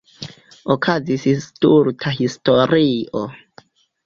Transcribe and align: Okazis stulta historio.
Okazis 0.75 1.27
stulta 1.49 2.15
historio. 2.21 3.23